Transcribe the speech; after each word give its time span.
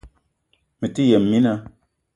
Mete 0.79 1.01
yëm 1.09 1.23
mina 1.29 1.53